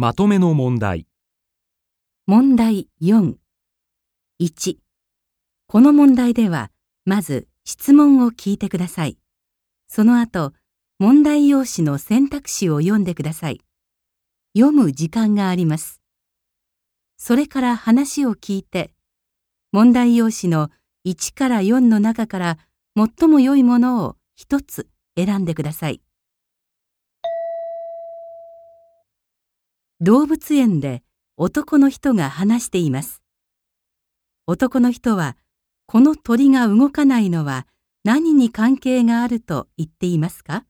[0.00, 1.06] まとめの問題。
[2.26, 3.34] 問題4。
[4.40, 4.78] 1。
[5.66, 6.70] この問題では、
[7.04, 9.18] まず質問を聞いてください。
[9.88, 10.54] その後、
[10.98, 13.60] 問題用紙の選択肢を読んでください。
[14.56, 16.00] 読む時間があります。
[17.18, 18.94] それから話を聞いて、
[19.70, 20.70] 問題用紙の
[21.06, 22.58] 1から4の中から
[22.96, 26.00] 最も良いものを一つ選んでください。
[30.02, 31.02] 動物園で
[31.36, 33.20] 男の人が話しています。
[34.46, 35.36] 男の人は、
[35.86, 37.66] この鳥が動かないのは
[38.02, 40.64] 何に関係があると言っていますか？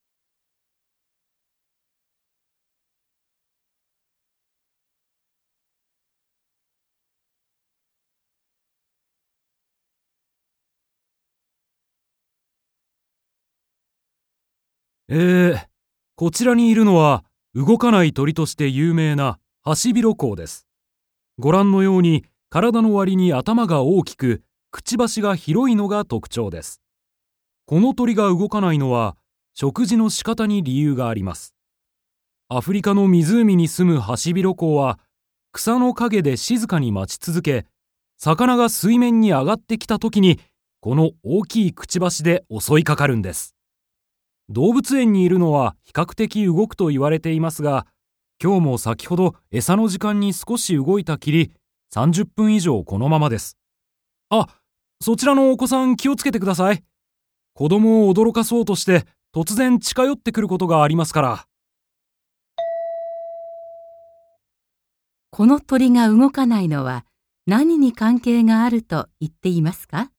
[15.09, 15.67] えー、
[16.17, 20.69] こちらにいるのは動かない鳥として有名なハシビロコウです。
[21.37, 26.81] ご覧のように体の割に頭が大きく、くちばしが広いのが特徴です。
[27.67, 29.17] この鳥が動かないのは
[29.53, 31.55] 食事の仕方に理由があります。
[32.49, 35.01] アフリカの湖に住むハシビロコウは
[35.51, 37.67] 草の陰で静かに待ち続け、
[38.17, 40.39] 魚が水面に上がってきた時に
[40.79, 43.57] この大きいくちばしで襲いかかるんです。
[44.51, 47.87] 動物園にいるのは比較的動くと言われていますが、
[48.43, 51.53] 今日も先ほど餌の時間に少し動いたきり、
[51.95, 53.57] 30分以上このままです。
[54.29, 54.49] あ、
[55.01, 56.83] そちらのお子さん気をつけてください。
[57.55, 61.47] 子供を驚かそうとして突然近寄ってくることがありますから。
[65.31, 67.05] この鳥が動かないのは
[67.47, 70.11] 何に関係があると言っていますか？